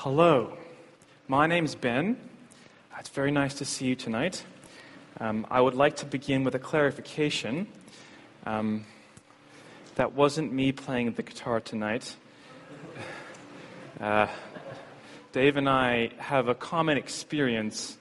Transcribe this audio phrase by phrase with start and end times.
[0.00, 0.52] Hello,
[1.26, 2.18] my name's Ben.
[2.98, 4.44] It's very nice to see you tonight.
[5.18, 7.66] Um, I would like to begin with a clarification.
[8.44, 8.84] Um,
[9.94, 12.14] that wasn't me playing the guitar tonight.
[13.98, 14.26] Uh,
[15.32, 17.96] Dave and I have a common experience.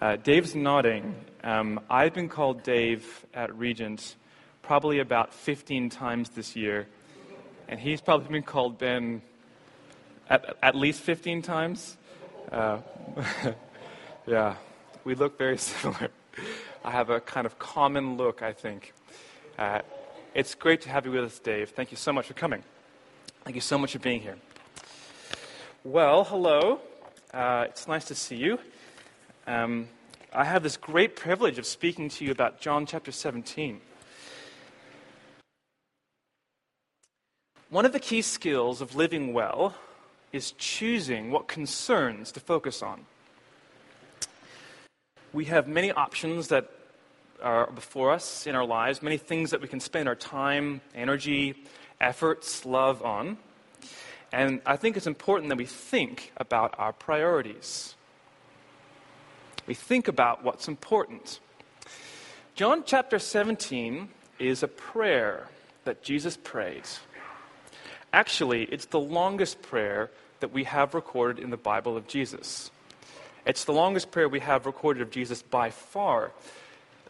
[0.00, 1.16] Uh, Dave's nodding.
[1.42, 4.14] Um, I've been called Dave at Regent
[4.62, 6.86] probably about 15 times this year,
[7.66, 9.22] and he's probably been called Ben
[10.28, 11.96] at, at least 15 times.
[12.50, 12.78] Uh,
[14.26, 14.56] yeah,
[15.04, 16.08] we look very similar.
[16.84, 18.92] I have a kind of common look, I think.
[19.58, 19.80] Uh,
[20.34, 21.70] it's great to have you with us, Dave.
[21.70, 22.62] Thank you so much for coming.
[23.44, 24.38] Thank you so much for being here.
[25.84, 26.80] Well, hello.
[27.34, 28.58] Uh, it's nice to see you.
[29.46, 29.88] Um,
[30.32, 33.80] I have this great privilege of speaking to you about John chapter 17.
[37.68, 39.74] One of the key skills of living well
[40.32, 43.06] is choosing what concerns to focus on.
[45.32, 46.70] We have many options that
[47.42, 51.64] are before us in our lives, many things that we can spend our time, energy,
[52.00, 53.38] efforts, love on.
[54.32, 57.94] And I think it's important that we think about our priorities.
[59.66, 61.40] We think about what's important.
[62.54, 65.48] John chapter 17 is a prayer
[65.84, 66.84] that Jesus prayed.
[68.12, 70.10] Actually, it's the longest prayer
[70.42, 72.70] that we have recorded in the Bible of Jesus.
[73.46, 76.32] It's the longest prayer we have recorded of Jesus by far.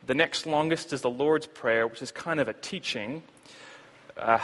[0.06, 3.22] The next longest is the Lord's Prayer, which is kind of a teaching.
[4.19, 4.38] Uh,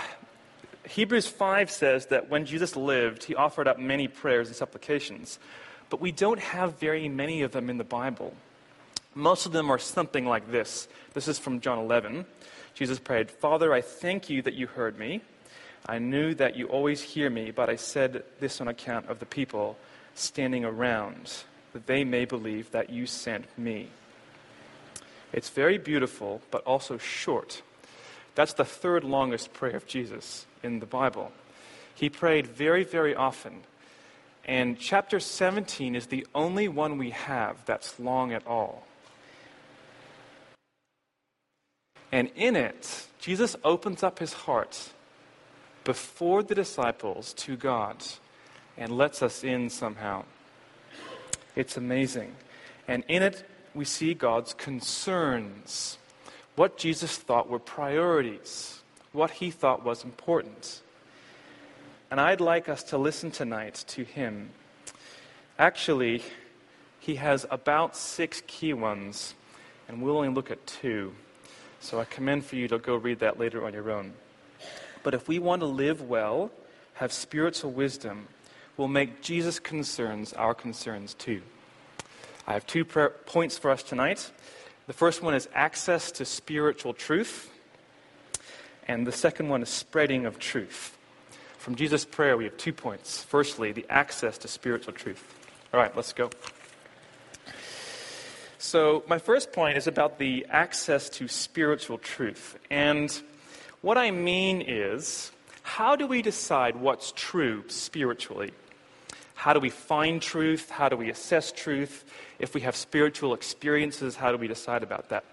[0.89, 5.39] Hebrews 5 says that when Jesus lived, he offered up many prayers and supplications,
[5.91, 8.33] but we don't have very many of them in the Bible.
[9.15, 10.89] Most of them are something like this.
[11.13, 12.25] This is from John 11.
[12.73, 15.21] Jesus prayed, Father, I thank you that you heard me.
[15.89, 19.27] I knew that you always hear me, but I said this on account of the
[19.27, 19.79] people
[20.15, 23.89] standing around, that they may believe that you sent me.
[25.33, 27.63] It's very beautiful, but also short.
[28.35, 31.33] That's the third longest prayer of Jesus in the Bible.
[31.95, 33.63] He prayed very, very often.
[34.45, 38.87] And chapter 17 is the only one we have that's long at all.
[42.13, 44.93] And in it, Jesus opens up his heart
[45.89, 47.97] before the disciples to God
[48.77, 50.23] and lets us in somehow.
[51.57, 52.37] It's amazing.
[52.87, 55.97] And in it, we see God's concerns,
[56.57, 58.83] what Jesus thought were priorities,
[59.13, 60.83] what he thought was important.
[62.11, 64.51] And I'd like us to listen tonight to him.
[65.59, 66.23] Actually,
[67.01, 69.33] he has about six key ones,
[69.89, 71.15] and we'll only look at two.
[71.81, 74.13] So I commend for you to go read that later on your own.
[75.09, 76.51] But if we want to live well,
[76.93, 78.29] have spiritual wisdom,
[78.77, 81.41] we'll make Jesus' concerns our concerns too.
[82.47, 84.31] I have two points for us tonight.
[84.87, 87.51] The first one is access to spiritual truth,
[88.87, 90.99] and the second one is spreading of truth.
[91.57, 93.25] From Jesus' prayer, we have two points.
[93.25, 95.25] Firstly, the access to spiritual truth.
[95.73, 96.29] All right, let's go.
[98.59, 102.59] So, my first point is about the access to spiritual truth.
[102.71, 103.23] And
[103.83, 105.31] what I mean is,
[105.63, 108.53] how do we decide what's true spiritually?
[109.35, 110.69] How do we find truth?
[110.71, 112.05] How do we assess truth?
[112.39, 115.25] If we have spiritual experiences, how do we decide about that?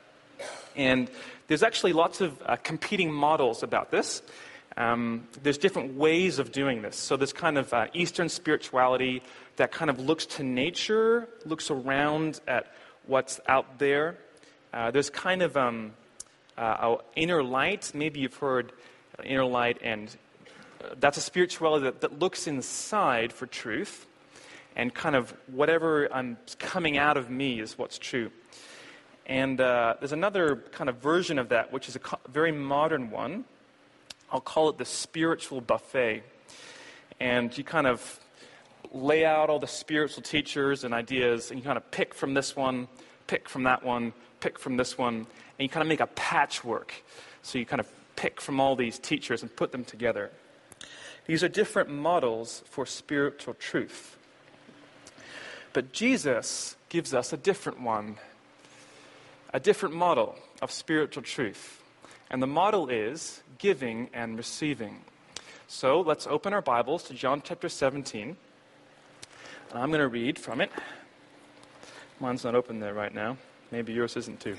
[0.75, 1.09] And
[1.47, 4.21] there's actually lots of uh, competing models about this.
[4.77, 6.97] Um, there's different ways of doing this.
[6.97, 9.23] So there's kind of uh, Eastern spirituality
[9.55, 12.73] that kind of looks to nature, looks around at
[13.07, 14.17] what's out there.
[14.73, 15.93] Uh, there's kind of um,
[16.57, 17.91] uh, inner light.
[17.93, 18.71] Maybe you've heard
[19.23, 20.15] inner light, and
[20.83, 24.05] uh, that's a spirituality that, that looks inside for truth,
[24.75, 28.31] and kind of whatever I'm coming out of me is what's true.
[29.25, 33.09] And uh, there's another kind of version of that, which is a co- very modern
[33.09, 33.45] one.
[34.31, 36.23] I'll call it the spiritual buffet.
[37.19, 38.19] And you kind of
[38.91, 42.55] lay out all the spiritual teachers and ideas, and you kind of pick from this
[42.55, 42.87] one,
[43.27, 45.25] pick from that one, pick from this one,
[45.57, 46.93] and you kind of make a patchwork.
[47.41, 50.31] So you kind of pick from all these teachers and put them together.
[51.25, 54.17] These are different models for spiritual truth.
[55.73, 58.17] But Jesus gives us a different one,
[59.53, 61.81] a different model of spiritual truth.
[62.29, 65.01] And the model is giving and receiving.
[65.67, 68.37] So let's open our Bibles to John chapter 17.
[69.69, 70.71] And I'm going to read from it.
[72.19, 73.37] Mine's not open there right now.
[73.71, 74.57] Maybe yours isn't too.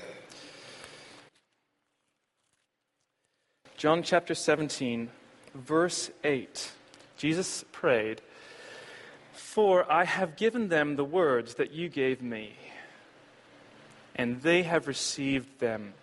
[3.77, 5.11] John chapter 17,
[5.53, 6.71] verse 8.
[7.15, 8.23] Jesus prayed,
[9.33, 12.55] For I have given them the words that you gave me,
[14.15, 15.93] and they have received them,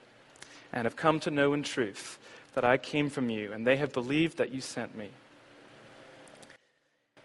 [0.72, 2.16] and have come to know in truth
[2.54, 5.08] that I came from you, and they have believed that you sent me.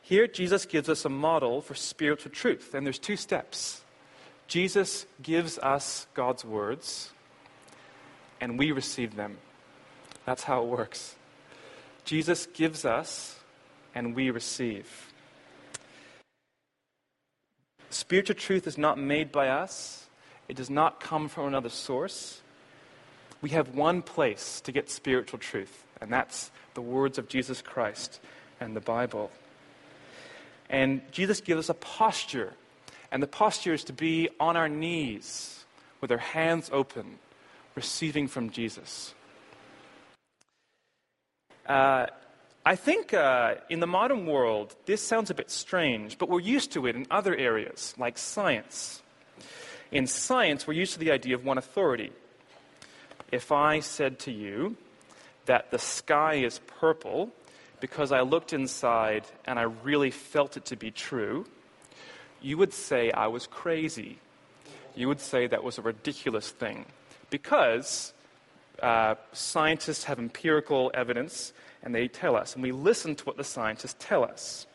[0.02, 3.84] Here, Jesus gives us a model for spiritual truth, and there's two steps.
[4.48, 7.12] Jesus gives us God's words,
[8.42, 9.38] and we receive them.
[10.30, 11.16] That's how it works.
[12.06, 13.40] Jesus gives us,
[13.96, 15.12] and we receive.
[17.90, 20.06] Spiritual truth is not made by us,
[20.48, 22.42] it does not come from another source.
[23.42, 28.20] We have one place to get spiritual truth, and that's the words of Jesus Christ
[28.60, 29.32] and the Bible.
[30.70, 32.54] And Jesus gives us a posture.
[33.12, 35.66] And the posture is to be on our knees
[36.02, 37.18] with our hands open,
[37.74, 39.16] receiving from Jesus.
[41.70, 42.08] Uh,
[42.66, 46.72] I think uh, in the modern world, this sounds a bit strange, but we're used
[46.72, 49.04] to it in other areas, like science.
[49.92, 52.12] In science, we're used to the idea of one authority.
[53.32, 54.78] If I said to you
[55.46, 57.30] that the sky is purple,
[57.80, 61.46] because I looked inside and I really felt it to be true,
[62.42, 64.18] you would say I was crazy.
[64.96, 66.86] You would say that was a ridiculous thing.
[67.30, 68.12] Because
[68.82, 71.54] uh, scientists have empirical evidence
[71.84, 74.68] and they tell us, and we listen to what the scientists tell us.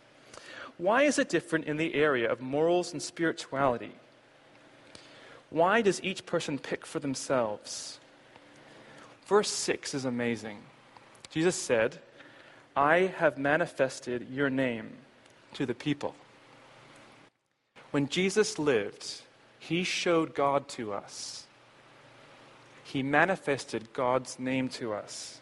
[0.78, 3.92] Why is it different in the area of morals and spirituality?
[5.50, 8.00] Why does each person pick for themselves?
[9.26, 10.58] Verse 6 is amazing.
[11.30, 11.98] Jesus said,
[12.76, 14.90] I have manifested your name
[15.54, 16.14] to the people.
[17.92, 19.22] When Jesus lived,
[19.58, 21.43] he showed God to us.
[22.94, 25.40] He manifested God's name to us.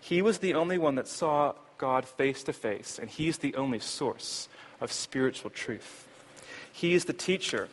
[0.00, 3.78] He was the only one that saw God face to face, and He's the only
[3.78, 4.48] source
[4.80, 6.08] of spiritual truth.
[6.72, 7.68] He is the teacher,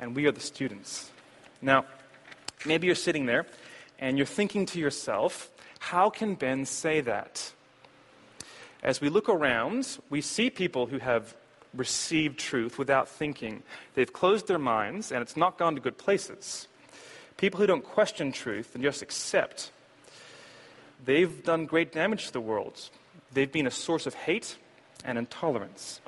[0.00, 1.10] and we are the students.
[1.60, 1.84] Now,
[2.64, 3.44] maybe you're sitting there
[3.98, 7.52] and you're thinking to yourself, how can Ben say that?
[8.82, 11.34] As we look around, we see people who have
[11.74, 13.62] received truth without thinking.
[13.92, 16.66] They've closed their minds, and it's not gone to good places.
[17.40, 19.70] People who don't question truth and just accept.
[21.02, 22.90] They've done great damage to the world.
[23.32, 24.56] They've been a source of hate
[25.06, 26.02] and intolerance.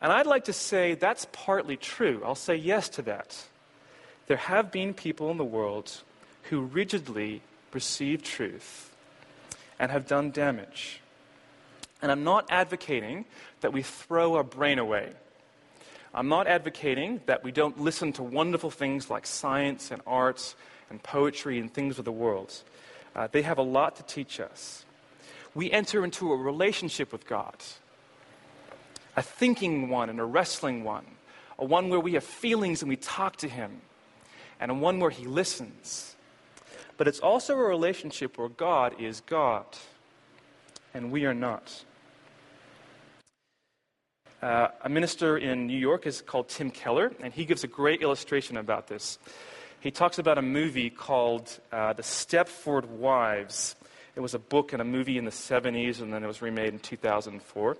[0.00, 2.22] And I'd like to say that's partly true.
[2.24, 3.44] I'll say yes to that.
[4.26, 6.00] There have been people in the world
[6.44, 7.42] who rigidly
[7.74, 8.90] receive truth
[9.78, 11.00] and have done damage.
[12.00, 13.26] And I'm not advocating
[13.60, 15.12] that we throw our brain away.
[16.14, 20.54] I'm not advocating that we don't listen to wonderful things like science and arts
[20.88, 22.52] and poetry and things of the world.
[23.16, 24.84] Uh, they have a lot to teach us.
[25.54, 27.56] We enter into a relationship with God,
[29.16, 31.06] a thinking one and a wrestling one,
[31.58, 33.80] a one where we have feelings and we talk to Him,
[34.60, 36.14] and a one where He listens.
[36.96, 39.66] But it's also a relationship where God is God
[40.94, 41.84] and we are not.
[44.44, 48.02] Uh, a minister in New York is called Tim Keller, and he gives a great
[48.02, 49.18] illustration about this.
[49.80, 53.74] He talks about a movie called uh, The Stepford Wives.
[54.14, 56.74] It was a book and a movie in the 70s, and then it was remade
[56.74, 57.78] in 2004.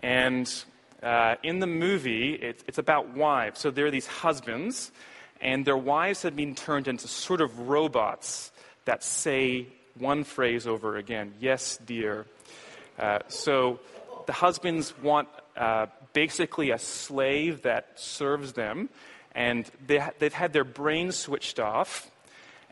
[0.00, 0.64] And
[1.02, 3.58] uh, in the movie, it, it's about wives.
[3.58, 4.92] So there are these husbands,
[5.40, 8.52] and their wives have been turned into sort of robots
[8.84, 12.26] that say one phrase over again yes, dear.
[12.98, 13.80] Uh, so
[14.26, 18.88] the husbands want uh, basically a slave that serves them,
[19.34, 22.10] and they, they've had their brains switched off,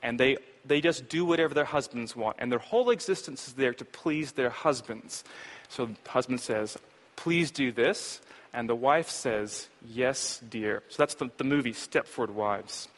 [0.02, 2.36] and they, they just do whatever their husbands want.
[2.38, 5.24] And their whole existence is there to please their husbands.
[5.68, 6.78] So the husband says,
[7.16, 8.20] Please do this.
[8.52, 10.82] And the wife says, Yes, dear.
[10.88, 12.88] So that's the, the movie Stepford Wives.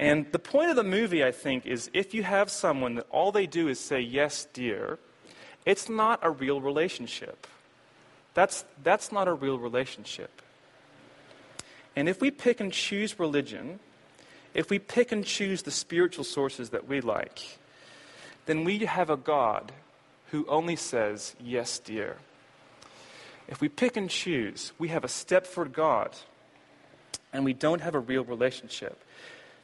[0.00, 3.32] And the point of the movie, I think, is if you have someone that all
[3.32, 4.98] they do is say, Yes, dear,
[5.66, 7.46] it's not a real relationship.
[8.32, 10.40] That's, that's not a real relationship.
[11.94, 13.78] And if we pick and choose religion,
[14.54, 17.58] if we pick and choose the spiritual sources that we like,
[18.46, 19.70] then we have a God
[20.30, 22.16] who only says, Yes, dear.
[23.48, 26.16] If we pick and choose, we have a Stepford God,
[27.34, 29.04] and we don't have a real relationship.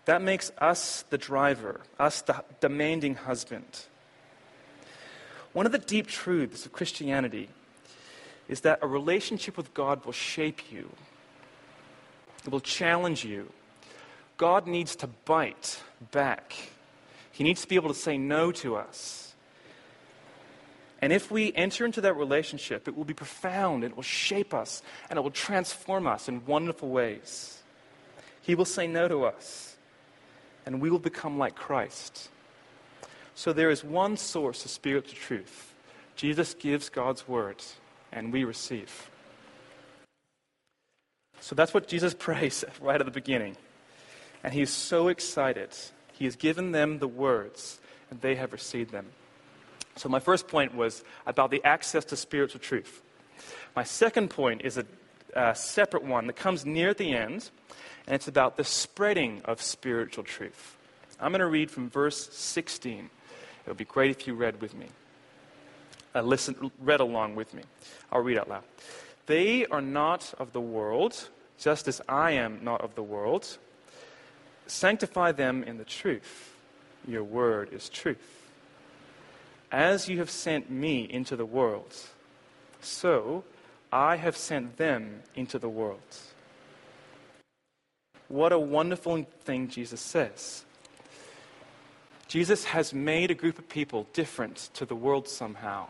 [0.07, 3.85] That makes us the driver, us the demanding husband.
[5.53, 7.49] One of the deep truths of Christianity
[8.49, 10.91] is that a relationship with God will shape you,
[12.45, 13.53] it will challenge you.
[14.37, 15.83] God needs to bite
[16.13, 16.55] back,
[17.33, 19.35] He needs to be able to say no to us.
[21.03, 24.83] And if we enter into that relationship, it will be profound, it will shape us,
[25.11, 27.63] and it will transform us in wonderful ways.
[28.41, 29.76] He will say no to us,
[30.67, 32.29] and we will become like Christ.
[33.35, 35.73] So there is one source of spiritual truth.
[36.17, 37.63] Jesus gives God's word,
[38.13, 39.11] and we receive.
[41.41, 43.57] So that's what Jesus prays right at the beginning.
[44.43, 45.71] And he is so excited.
[46.13, 47.79] He has given them the words,
[48.11, 49.07] and they have received them.
[49.97, 53.03] So, my first point was about the access to spiritual truth.
[53.75, 54.85] My second point is a,
[55.37, 57.51] a separate one that comes near the end,
[58.07, 60.77] and it's about the spreading of spiritual truth.
[61.21, 62.99] I'm going to read from verse 16.
[62.99, 63.11] It
[63.69, 64.87] would be great if you read with me.
[66.15, 67.63] Uh, listen, read along with me.
[68.11, 68.65] I'll read out loud.
[69.27, 71.29] They are not of the world,
[71.59, 73.59] just as I am not of the world.
[74.67, 76.55] Sanctify them in the truth.
[77.07, 78.43] Your word is truth.
[79.71, 81.95] As you have sent me into the world,
[82.81, 83.45] so
[83.93, 86.01] I have sent them into the world.
[88.29, 90.65] What a wonderful thing Jesus says.
[92.29, 95.87] Jesus has made a group of people different to the world somehow,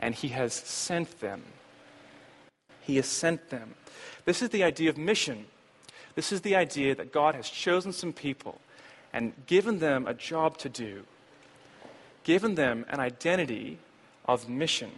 [0.00, 1.42] and he has sent them.
[2.80, 3.74] He has sent them.
[4.24, 5.46] This is the idea of mission.
[6.16, 8.60] This is the idea that God has chosen some people
[9.12, 11.04] and given them a job to do
[12.24, 13.78] given them an identity
[14.26, 14.90] of mission.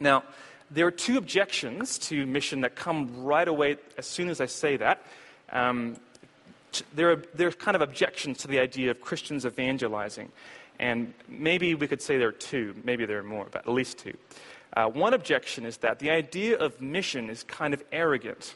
[0.00, 0.24] Now,
[0.72, 4.76] there are two objections to mission that come right away as soon as I say
[4.78, 5.02] that.
[5.50, 5.96] Um,
[6.94, 10.30] there, are, there are kind of objections to the idea of Christians evangelizing.
[10.78, 13.98] And maybe we could say there are two, maybe there are more, but at least
[13.98, 14.16] two.
[14.74, 18.54] Uh, one objection is that the idea of mission is kind of arrogant.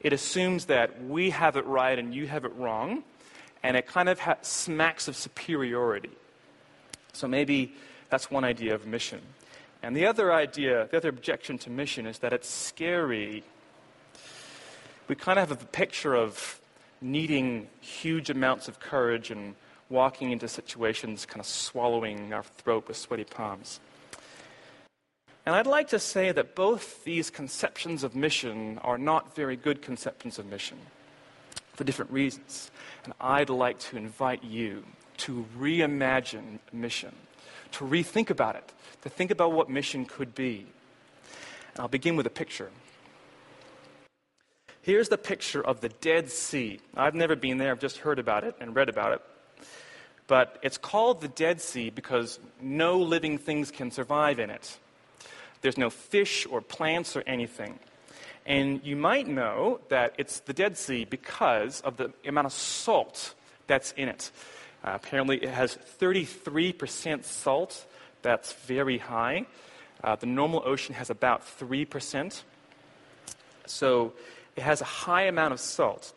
[0.00, 3.02] It assumes that we have it right and you have it wrong,
[3.62, 6.10] and it kind of ha- smacks of superiority.
[7.12, 7.74] So maybe
[8.08, 9.20] that's one idea of mission.
[9.82, 13.44] And the other idea, the other objection to mission is that it's scary.
[15.06, 16.60] We kind of have a picture of
[17.00, 19.54] needing huge amounts of courage and
[19.88, 23.80] walking into situations kind of swallowing our throat with sweaty palms.
[25.46, 29.80] And I'd like to say that both these conceptions of mission are not very good
[29.80, 30.76] conceptions of mission
[31.72, 32.70] for different reasons.
[33.04, 34.84] And I'd like to invite you
[35.18, 37.14] to reimagine mission,
[37.72, 38.72] to rethink about it,
[39.02, 40.66] to think about what mission could be.
[41.74, 42.70] And I'll begin with a picture.
[44.82, 46.80] Here's the picture of the Dead Sea.
[46.96, 49.20] I've never been there, I've just heard about it and read about it.
[50.26, 54.78] But it's called the Dead Sea because no living things can survive in it.
[55.60, 57.78] There's no fish or plants or anything.
[58.46, 63.34] And you might know that it's the Dead Sea because of the amount of salt
[63.66, 64.30] that's in it.
[64.88, 67.84] Uh, apparently, it has 33% salt.
[68.22, 69.44] That's very high.
[70.02, 72.42] Uh, the normal ocean has about 3%.
[73.66, 74.14] So
[74.56, 76.14] it has a high amount of salt.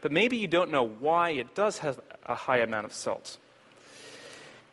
[0.00, 3.36] But maybe you don't know why it does have a high amount of salt.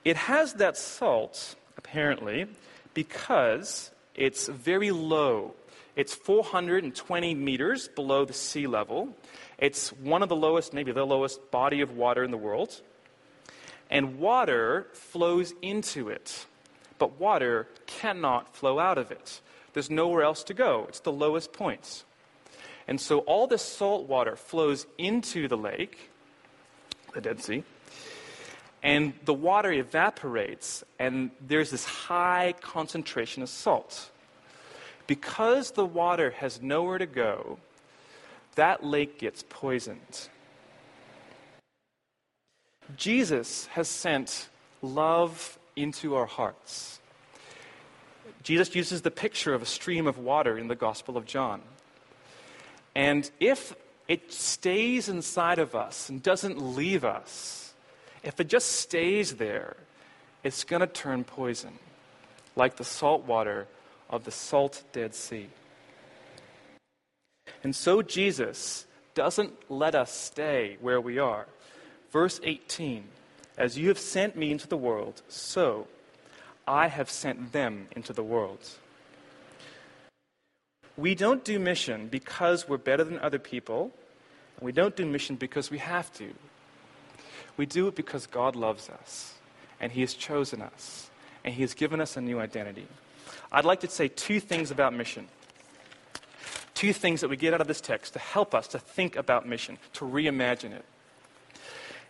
[0.06, 2.48] It has that salt, apparently,
[2.94, 5.54] because it's very low.
[5.98, 9.10] It's 420 meters below the sea level.
[9.58, 12.82] It's one of the lowest, maybe the lowest body of water in the world
[13.90, 16.46] and water flows into it.
[16.98, 19.42] But water cannot flow out of it.
[19.74, 22.04] There's nowhere else to go, it's the lowest point.
[22.88, 26.10] And so all this salt water flows into the lake,
[27.14, 27.64] the Dead Sea,
[28.84, 34.12] and the water evaporates, and there's this high concentration of salt.
[35.08, 37.58] Because the water has nowhere to go,
[38.56, 40.30] that lake gets poisoned.
[42.98, 44.50] Jesus has sent
[44.82, 47.00] love into our hearts.
[48.44, 51.62] Jesus uses the picture of a stream of water in the Gospel of John.
[52.96, 53.74] And if
[54.08, 57.74] it stays inside of us and doesn't leave us,
[58.22, 59.78] if it just stays there,
[60.44, 61.80] it's going to turn poison,
[62.56, 63.68] like the salt water
[64.10, 65.48] of the salt Dead Sea.
[67.64, 68.86] And so Jesus
[69.16, 71.48] doesn't let us stay where we are.
[72.14, 73.06] Verse 18
[73.58, 75.88] As you have sent me into the world, so
[76.68, 78.70] I have sent them into the world.
[80.96, 83.92] We don't do mission because we're better than other people.
[84.62, 86.32] We don't do mission because we have to.
[87.58, 89.34] We do it because God loves us,
[89.82, 91.10] and He has chosen us,
[91.44, 92.88] and He has given us a new identity.
[93.52, 95.28] I'd like to say two things about mission.
[96.76, 99.48] Two things that we get out of this text to help us to think about
[99.48, 100.86] mission, to reimagine it.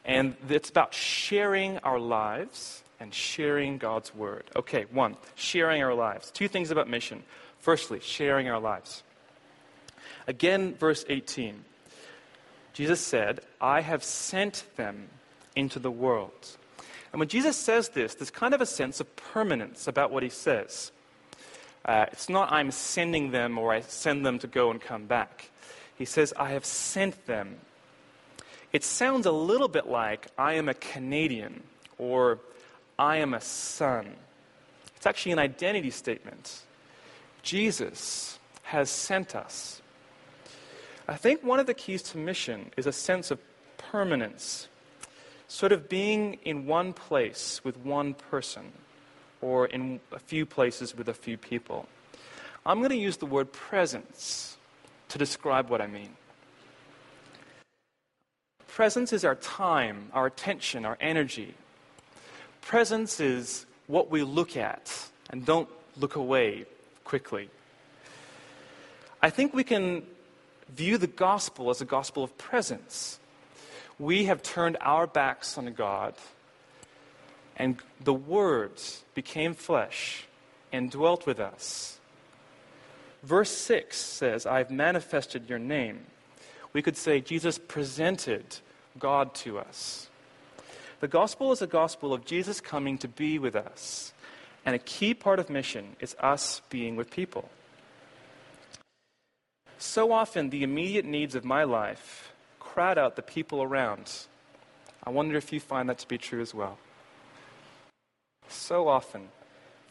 [0.06, 4.44] And it's about sharing our lives and sharing God's word.
[4.56, 6.32] Okay, one, sharing our lives.
[6.32, 7.24] Two things about mission.
[7.60, 9.04] Firstly, sharing our lives.
[10.28, 11.64] Again, verse 18.
[12.74, 15.08] Jesus said, I have sent them
[15.56, 16.58] into the world.
[17.12, 20.30] And when Jesus says this, there's kind of a sense of permanence about what he
[20.30, 20.92] says.
[21.86, 25.52] Uh, it's not I'm sending them or I send them to go and come back.
[25.96, 27.58] He says, I have sent them.
[28.74, 31.62] It sounds a little bit like I am a Canadian
[32.00, 32.40] or
[32.98, 34.08] I am a son.
[34.98, 36.64] It's actually an identity statement.
[37.44, 39.82] Jesus has sent us.
[41.08, 43.40] I think one of the keys to mission is a sense of
[43.78, 44.68] permanence,
[45.48, 48.72] sort of being in one place with one person
[49.42, 51.88] or in a few places with a few people.
[52.66, 54.58] I'm going to use the word presence
[55.10, 56.16] to describe what I mean.
[58.74, 61.54] Presence is our time, our attention, our energy.
[62.62, 66.66] Presence is what we look at and don't look away
[67.04, 67.52] quickly.
[69.22, 70.02] I think we can
[70.70, 73.20] view the gospel as a gospel of presence.
[74.00, 76.16] We have turned our backs on God
[77.56, 78.82] and the Word
[79.14, 80.26] became flesh
[80.72, 82.00] and dwelt with us.
[83.22, 86.08] Verse 6 says, I've manifested your name.
[86.74, 88.44] We could say Jesus presented
[89.00, 90.10] God to us.
[91.00, 94.14] The gospel is a gospel of Jesus coming to be with us.
[94.66, 97.50] And a key part of mission is us being with people.
[99.78, 104.12] So often, the immediate needs of my life crowd out the people around.
[105.04, 106.78] I wonder if you find that to be true as well.
[108.48, 109.28] So often,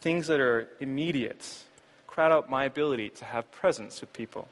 [0.00, 1.64] things that are immediate
[2.06, 4.48] crowd out my ability to have presence with people.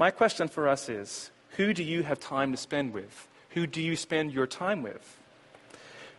[0.00, 3.28] My question for us is who do you have time to spend with?
[3.50, 5.18] Who do you spend your time with?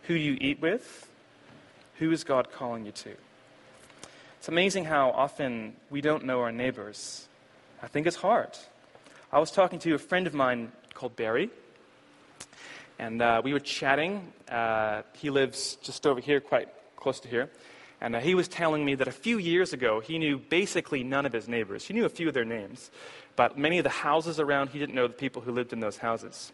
[0.04, 1.10] Who do you eat with?
[1.96, 3.10] Who is God calling you to?
[4.38, 7.26] It's amazing how often we don't know our neighbors.
[7.82, 8.56] I think it's hard.
[9.32, 11.50] I was talking to a friend of mine called Barry,
[13.00, 14.32] and uh, we were chatting.
[14.48, 17.50] Uh, he lives just over here, quite close to here.
[18.02, 21.24] And uh, he was telling me that a few years ago, he knew basically none
[21.24, 21.86] of his neighbors.
[21.86, 22.90] He knew a few of their names,
[23.36, 25.98] but many of the houses around, he didn't know the people who lived in those
[25.98, 26.50] houses.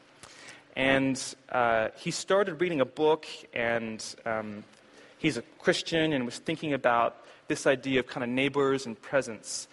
[0.77, 4.63] And uh, he started reading a book, and um,
[5.17, 7.17] he's a Christian and was thinking about
[7.49, 9.69] this idea of kind of neighbors and presence.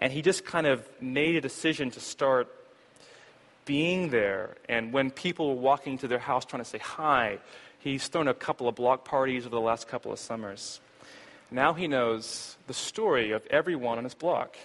[0.00, 2.52] And he just kind of made a decision to start
[3.66, 4.56] being there.
[4.68, 7.38] And when people were walking to their house trying to say hi,
[7.78, 10.80] he's thrown a couple of block parties over the last couple of summers.
[11.50, 14.56] Now he knows the story of everyone on his block.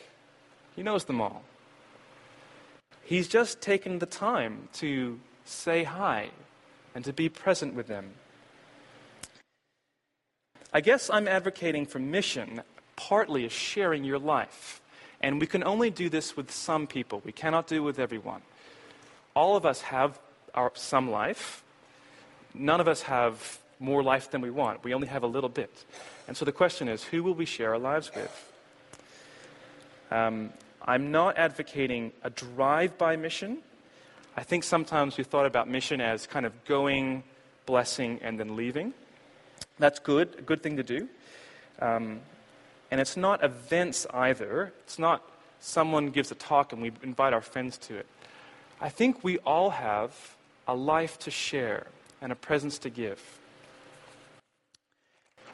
[0.76, 1.44] He knows them all.
[3.04, 6.30] He's just taken the time to say hi
[6.94, 8.12] and to be present with them.
[10.74, 12.62] I guess I'm advocating for mission
[12.96, 14.82] partly as sharing your life.
[15.22, 17.22] And we can only do this with some people.
[17.26, 18.42] We cannot do it with everyone
[19.36, 20.18] all of us have
[20.54, 21.64] our, some life.
[22.54, 24.84] None of us have more life than we want.
[24.84, 25.86] We only have a little bit.
[26.28, 28.54] And so the question is who will we share our lives with?
[30.12, 33.60] Um, I'm not advocating a drive by mission.
[34.38, 37.24] I think sometimes we thought about mission as kind of going,
[37.66, 38.94] blessing, and then leaving.
[39.80, 41.10] That's good, a good thing to do.
[41.80, 42.22] Um,
[42.92, 44.74] and it's not events either.
[44.84, 45.24] It's not
[45.60, 48.06] someone gives a talk and we invite our friends to it.
[48.80, 50.36] I think we all have
[50.68, 51.88] a life to share
[52.22, 53.22] and a presence to give.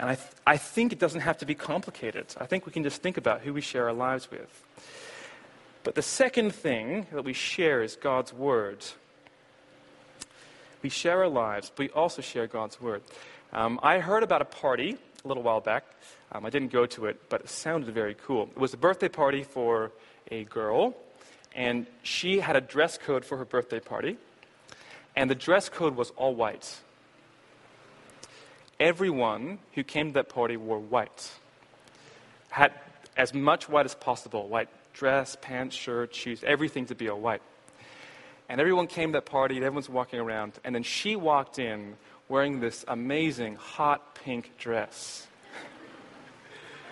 [0.01, 2.25] And I, th- I think it doesn't have to be complicated.
[2.37, 4.65] I think we can just think about who we share our lives with.
[5.83, 8.83] But the second thing that we share is God's Word.
[10.81, 13.01] We share our lives, but we also share God's Word.
[13.53, 15.85] Um, I heard about a party a little while back.
[16.33, 18.49] Um, I didn't go to it, but it sounded very cool.
[18.55, 19.93] It was a birthday party for
[20.29, 20.95] a girl
[21.55, 24.17] and she had a dress code for her birthday party,
[25.15, 26.79] and the dress code was all white.
[28.81, 31.29] Everyone who came to that party wore white,
[32.49, 32.73] had
[33.15, 37.43] as much white as possible white dress, pants, shirt, shoes, everything to be all white.
[38.49, 41.95] And everyone came to that party, everyone's walking around, and then she walked in
[42.27, 45.27] wearing this amazing hot pink dress.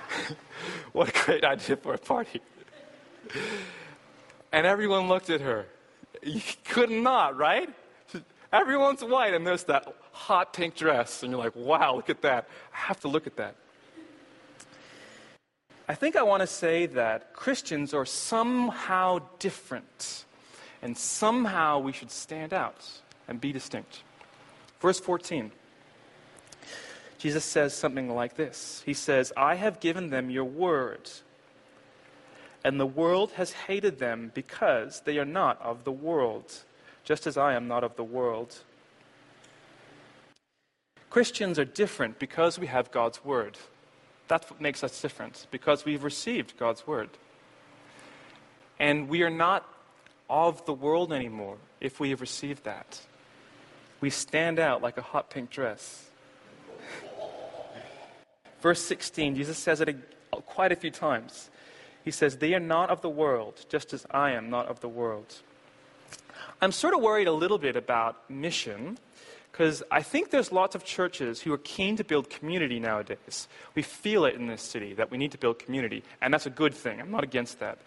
[0.93, 2.39] what a great idea for a party.
[4.52, 5.65] And everyone looked at her.
[6.21, 7.69] You could not, right?
[8.52, 11.22] Everyone's white, and there's that hot pink dress.
[11.24, 12.48] And you're like, wow, look at that.
[12.74, 13.56] I have to look at that.
[15.88, 20.26] I think I want to say that Christians are somehow different,
[20.82, 22.88] and somehow we should stand out
[23.28, 24.04] and be distinct.
[24.80, 25.52] Verse 14
[27.18, 31.10] Jesus says something like this He says, I have given them your word,
[32.64, 36.64] and the world has hated them because they are not of the world,
[37.10, 38.60] just as I am not of the world.
[41.10, 43.58] Christians are different because we have God's word.
[44.28, 47.10] That's what makes us different, because we've received God's word.
[48.78, 49.65] And we are not
[50.30, 53.02] of the world anymore if we have received that.
[54.02, 56.12] We stand out like a hot pink dress.
[58.62, 59.95] Verse 16, Jesus says it
[60.45, 61.50] quite a few times.
[62.06, 64.89] He says, They are not of the world, just as I am not of the
[64.89, 65.41] world.
[66.62, 68.98] I'm sort of worried a little bit about mission
[69.52, 73.48] because I think there's lots of churches who are keen to build community nowadays.
[73.76, 76.50] We feel it in this city that we need to build community, and that's a
[76.50, 77.00] good thing.
[77.00, 77.78] I'm not against that.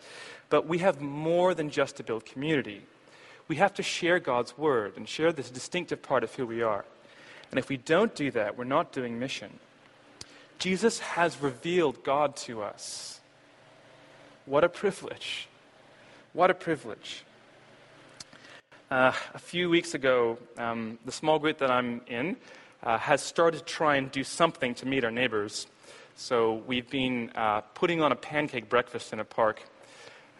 [0.48, 2.82] But we have more than just to build community.
[3.48, 6.84] We have to share God's word and share this distinctive part of who we are.
[7.50, 9.58] And if we don't do that, we're not doing mission.
[10.58, 13.20] Jesus has revealed God to us.
[14.46, 15.48] What a privilege!
[16.32, 17.24] What a privilege.
[18.92, 22.36] Uh, a few weeks ago, um, the small group that I'm in
[22.82, 25.66] uh, has started to try and do something to meet our neighbors.
[26.14, 29.62] So we've been uh, putting on a pancake breakfast in a park.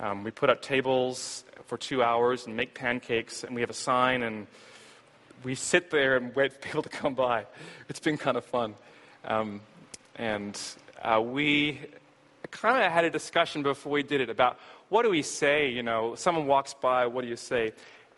[0.01, 3.73] Um, we put up tables for two hours and make pancakes, and we have a
[3.73, 4.47] sign, and
[5.45, 7.47] we sit there and wait for people to come by.
[7.89, 8.75] It's been kind of fun.
[9.25, 9.63] Um,
[10.17, 10.61] and
[11.01, 11.81] uh, we
[12.51, 14.59] kind of had a discussion before we did it about
[14.91, 15.71] what do we say?
[15.71, 17.73] You know, someone walks by, what do you say?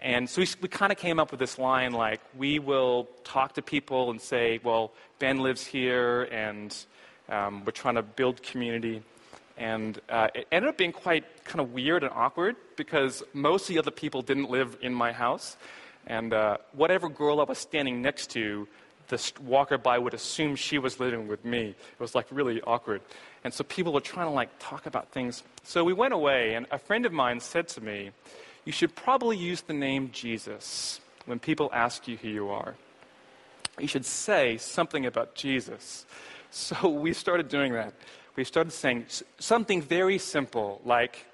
[0.05, 3.55] And so we, we kind of came up with this line like, we will talk
[3.55, 6.77] to people and say, well, Ben lives here, and
[7.31, 9.03] um, we're trying to build community.
[9.57, 13.69] And uh, it ended up being quite kind of weird and awkward because most of
[13.69, 15.57] the other people didn't live in my house.
[16.07, 18.69] And uh, whatever girl I was standing next to,
[19.09, 21.69] the walker by would assume she was living with me.
[21.69, 23.01] It was like really awkward.
[23.43, 25.45] And so people were trying to like talk about things.
[25.63, 28.11] So we went away, and a friend of mine said to me,
[28.65, 32.75] you should probably use the name Jesus when people ask you who you are.
[33.79, 36.07] You should say something about Jesus.
[36.51, 37.95] So we started doing that.
[38.37, 39.07] We started saying
[39.39, 41.27] something very simple like,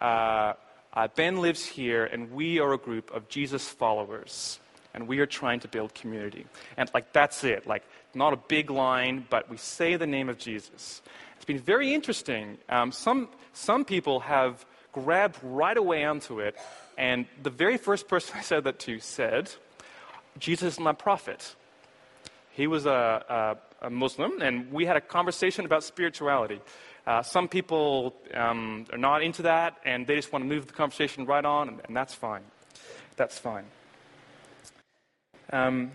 [0.00, 0.54] uh,
[0.92, 4.58] uh, Ben lives here, and we are a group of Jesus followers,
[4.94, 6.46] and we are trying to build community.
[6.76, 7.66] And like, that's it.
[7.66, 7.82] Like,
[8.14, 11.02] not a big line, but we say the name of Jesus.
[11.36, 12.56] It's been very interesting.
[12.68, 14.64] Um, some, some people have
[15.04, 16.56] grabbed right away onto it.
[16.96, 19.50] And the very first person I said that to said,
[20.38, 21.54] Jesus is my prophet.
[22.52, 26.60] He was a, a, a Muslim, and we had a conversation about spirituality.
[27.06, 30.72] Uh, some people um, are not into that, and they just want to move the
[30.72, 32.42] conversation right on, and, and that's fine.
[33.16, 33.66] That's fine.
[35.52, 35.92] Um,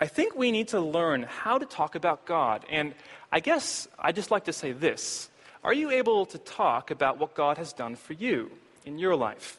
[0.00, 2.64] I think we need to learn how to talk about God.
[2.68, 2.94] And
[3.30, 5.30] I guess I just like to say this
[5.64, 8.50] are you able to talk about what God has done for you
[8.84, 9.58] in your life?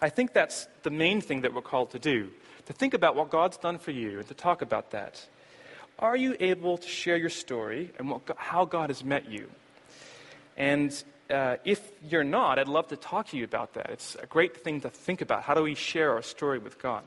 [0.00, 2.30] I think that's the main thing that we're called to do
[2.66, 5.26] to think about what God's done for you and to talk about that.
[5.98, 9.48] Are you able to share your story and what, how God has met you?
[10.58, 10.92] And
[11.30, 13.88] uh, if you're not, I'd love to talk to you about that.
[13.88, 15.44] It's a great thing to think about.
[15.44, 17.04] How do we share our story with God?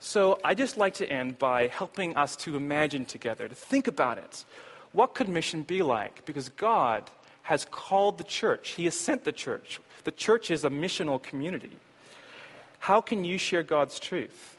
[0.00, 4.18] So I just like to end by helping us to imagine together, to think about
[4.18, 4.44] it
[4.92, 6.24] what could mission be like?
[6.24, 7.10] Because God
[7.42, 9.80] has called the church, He has sent the church.
[10.04, 11.76] The church is a missional community.
[12.78, 14.56] How can you share God's truth?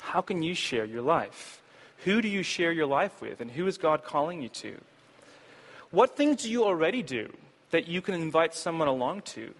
[0.00, 1.60] How can you share your life?
[2.04, 4.78] Who do you share your life with, and who is God calling you to?
[5.90, 7.32] What things do you already do
[7.70, 9.52] that you can invite someone along to?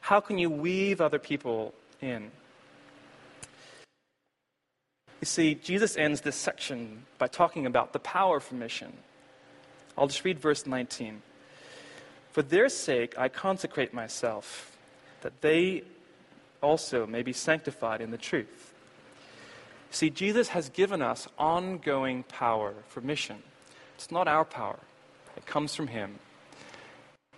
[0.00, 2.30] How can you weave other people in?
[5.20, 8.92] You see, Jesus ends this section by talking about the power for mission.
[9.96, 11.22] I'll just read verse 19.
[12.32, 14.76] For their sake I consecrate myself,
[15.22, 15.82] that they
[16.62, 18.74] also may be sanctified in the truth.
[19.90, 23.42] See, Jesus has given us ongoing power for mission.
[23.94, 24.78] It's not our power,
[25.36, 26.18] it comes from Him.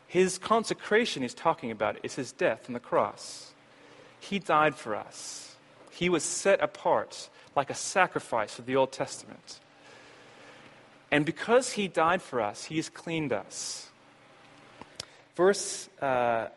[0.08, 3.52] His consecration he's talking about is his death on the cross.
[4.18, 5.54] He died for us.
[5.90, 9.60] He was set apart like a sacrifice of the Old Testament.
[11.10, 13.88] And because he died for us, he has cleaned us.
[15.34, 16.48] Verse, uh,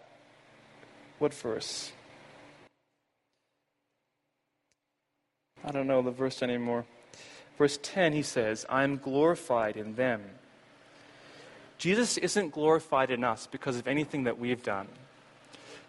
[1.20, 1.92] what verse?
[5.64, 6.86] I don't know the verse anymore.
[7.58, 10.22] Verse 10, he says, I'm glorified in them.
[11.78, 14.88] Jesus isn't glorified in us because of anything that we've done.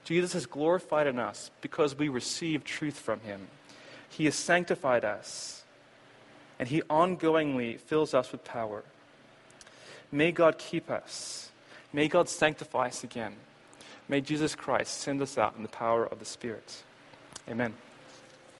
[0.04, 3.48] Jesus is glorified in us because we receive truth from him.
[4.08, 5.61] He has sanctified us
[6.62, 8.84] and He ongoingly fills us with power.
[10.12, 11.50] May God keep us.
[11.92, 13.34] May God sanctify us again.
[14.08, 16.84] May Jesus Christ send us out in the power of the Spirit.
[17.48, 17.74] Amen.